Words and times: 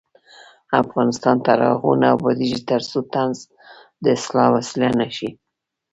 افغانستان 0.81 1.35
تر 1.45 1.57
هغو 1.69 1.91
نه 2.01 2.07
ابادیږي، 2.15 2.59
ترڅو 2.69 2.99
طنز 3.13 3.37
د 4.03 4.05
اصلاح 4.17 4.49
وسیله 4.55 4.89
نشي. 4.99 5.29